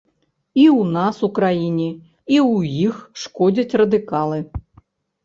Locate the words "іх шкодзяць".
2.87-3.77